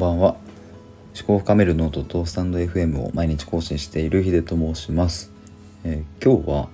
[0.00, 0.36] ばんは。
[1.16, 5.30] 思考を深めるノートとスタンド FM を毎日更新しているヒデと申します、
[5.84, 6.68] えー、今日は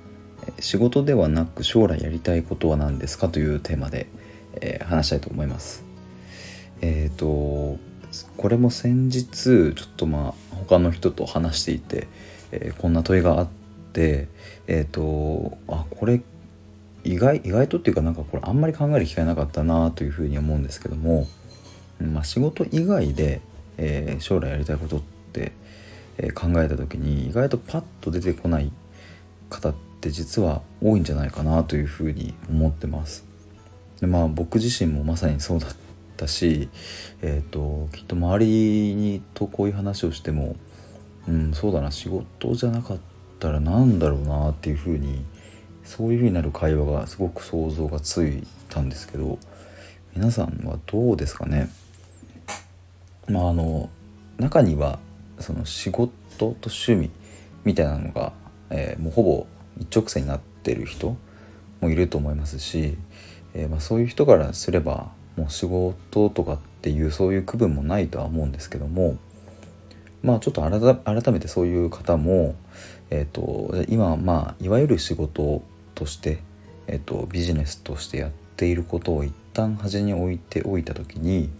[0.61, 4.07] 仕事ではなく将来やりたいことは何ですかというテーマで、
[4.61, 5.85] えー、話したいと思います。
[6.81, 7.79] えっ、ー、と
[8.37, 12.06] これも先日ちょっとまあ他の人と話していて、
[12.53, 13.49] えこんな問いがあっ
[13.93, 14.29] て
[14.69, 16.23] えっ、とあこれ
[17.02, 21.27] 意外意外とっていうかなんかこれあんまり考える機会なかったなというふうに思うんですけども、
[22.01, 23.41] まあ、仕事以外で、
[23.79, 25.01] えー、将来やりたいことっ
[25.33, 25.53] て、
[26.19, 28.71] えー、考えた時に意外とパッと出てこない
[29.51, 33.25] 方って実は多いんじゃないかなというふうに思ってます。
[34.01, 35.71] でまあ僕自身もまさにそうだっ
[36.17, 36.69] たし、
[37.23, 40.57] えーと、きっと周りにとこういう話をしても、
[41.29, 42.99] うん、そうだな仕事じゃなかっ
[43.41, 45.25] たらなんだろうなっていうふうに
[45.85, 49.39] そういうふうになる会話がすごく想像がついたんですけど
[50.15, 51.71] 皆さんはどうですかね？
[53.29, 53.88] まああの
[54.38, 54.99] 中には
[55.38, 57.10] その仕事と趣味
[57.65, 58.32] みたいなのが、
[58.71, 59.46] えー、もうほぼ
[59.79, 61.16] 一直線になってる人
[61.80, 62.97] もいると思いますし、
[63.54, 69.19] えー、まあ、そういう人からすればもう仕事とかっていうそういう区分もないとは思うんですけども
[70.22, 72.54] まあちょっと改めてそういう方も、
[73.10, 75.62] えーと、今まあいわゆる仕事
[75.94, 76.38] として、
[76.86, 81.50] えーと、ビジネスとしてやっていることを一旦端に置いておいた時に、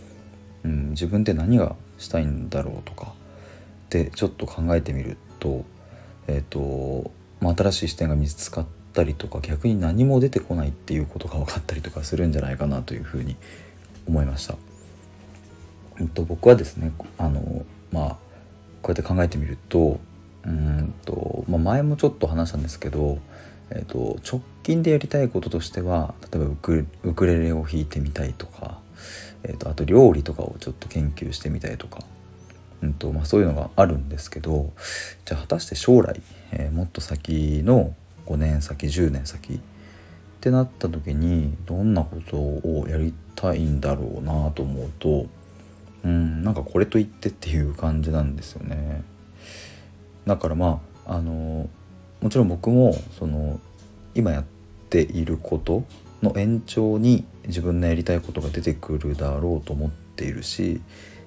[0.67, 3.13] うん、自分って何がしたいんだろうとか
[3.89, 5.65] でちょっと考えてみると,、
[6.27, 13.37] えーとまあ、新しい視点が見つかったりとか逆に何も出てこないっていうことが分かったりとかするんじゃないかなというふうに
[14.09, 14.57] 思いました。
[16.01, 18.09] えっと、僕はですねあのまあ
[18.83, 20.01] こうやって考えてみると
[20.45, 23.19] うんと、まあ、前もちょっと話したんですけど
[23.71, 28.79] えーと、直近でやりたいこととしては例えばウクレレを弾いてみたいとか、
[29.43, 32.01] えーと、あと料理とかをちょっと研究してみたいとか、
[32.83, 34.73] うんとまあ、そういうのがあるんですけど
[35.25, 36.21] じゃあ果たして将来、
[36.53, 37.95] えー、もっと先の
[38.27, 39.59] 5年先10年先っ
[40.41, 45.27] てなった時にどんなことをやりたいんだろうなと思うと
[46.05, 49.03] うんなんかこれと言ってっていう感じなんですよね。
[50.25, 51.69] だからまああの
[52.21, 53.61] もちろん僕もその
[54.15, 54.45] 今やっ
[54.89, 55.85] ていること
[56.23, 60.81] の延長に自分のやりたいことが出てくるだろうと思っているし、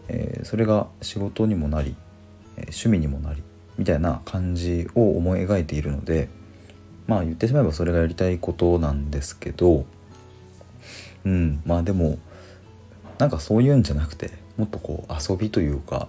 [0.07, 1.95] えー、それが仕事にもなり、
[2.57, 3.43] え、趣味にもなり
[3.77, 6.29] みたいな感じを思い描いているので
[7.07, 9.85] まあ言ってしまえばそれがやりたいことなんですけど
[11.25, 12.19] うんまあでも
[13.17, 16.07] なんかそういうんじゃなくてもっとこう遊びというか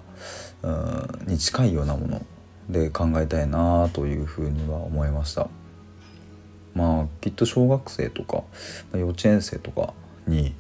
[0.63, 2.23] うんに近いようなもの
[2.69, 5.49] で考えたいなというふうには思いました。
[6.75, 8.43] まあきっと小学生とか
[8.95, 9.93] 幼稚園生とか
[10.27, 10.55] に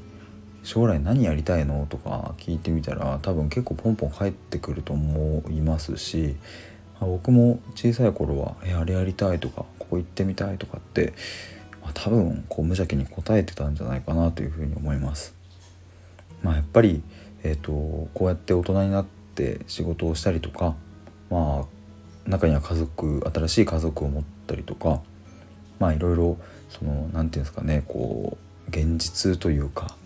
[0.62, 6.36] 将来何やりたいのとか聞いてみたら多分結構ポンポン返ってくると思いますし
[7.00, 11.14] 僕も小さい頃は「えあれやりたい」とか「ここ行ってみたい」とかって、
[11.82, 15.34] まあ、多分こう無邪気に答えてたんじゃないかなというふうに思います。
[16.42, 17.02] まあ、やっぱり、
[17.42, 17.72] えーと
[18.14, 20.74] こうやって大人になって仕事をしたりとか
[21.30, 25.00] まあ中には家族新しい家族を持ったりとか
[25.80, 26.36] まあいろいろ
[26.68, 29.96] その何て言うんですかねこう現実というか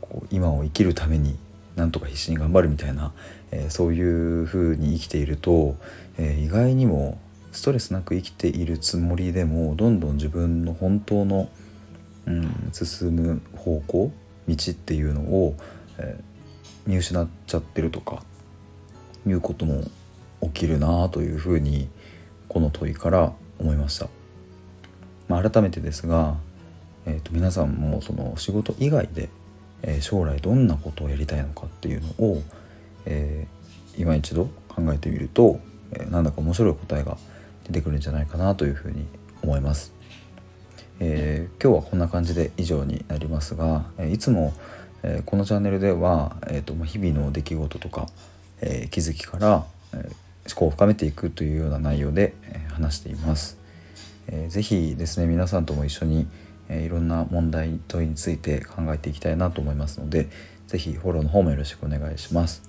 [0.00, 1.36] こう今を生きるために
[1.74, 3.12] なんとか必死に頑張るみたいな、
[3.50, 5.76] えー、そういう風に生きていると、
[6.18, 7.18] えー、意外にも
[7.50, 11.48] ストレスなく生きているつもりでもどんどん自分の本当の、
[12.26, 14.12] うん、進む方向
[14.46, 15.56] 道っていうのを、
[15.98, 18.22] えー、見失っちゃってるとか
[19.26, 19.82] いうことも
[20.42, 21.88] 起きるなというふうに
[22.48, 24.08] この問いから思いました。
[25.34, 26.36] まあ、改めてですが、
[27.06, 29.30] えー、と皆さんもその仕事以外で、
[29.82, 32.42] えー、将来どんなことをやりたいのかっていうのを、
[33.04, 35.58] えー、今一度考えてみると、
[35.90, 37.18] えー、なんだか面白い答えが
[37.64, 39.08] 出てくるんじゃないかなというふうに
[39.42, 39.92] 思います。
[41.00, 44.52] えー、今日はこんな感じで以上になりますが、えいつも、
[45.02, 48.06] えこのチャンネルでは、えーと、日々の出来事とか、
[48.60, 49.96] え気づきから、え
[50.46, 53.63] 思考を深めていくというような内容でえ話しています。
[54.28, 56.26] えー、ぜひですね皆さんとも一緒に、
[56.68, 60.28] えー、いろんな問題問いについて考えていきたいなと思いますので
[60.66, 62.62] 是非フォローの方もよろしくお願いします。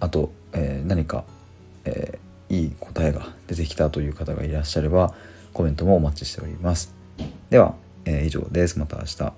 [0.00, 1.24] あと、えー、何か、
[1.84, 2.18] え
[2.48, 5.14] いい答えが出てきたという方がいらっしゃれば
[5.54, 6.94] コメントもお待ちしております。
[7.50, 7.74] では、
[8.04, 8.78] え以上です。
[8.78, 9.32] また明日。